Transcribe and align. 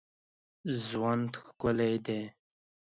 ژوند 0.83 1.31
ښکلی 1.45 1.95
دی. 2.05 2.21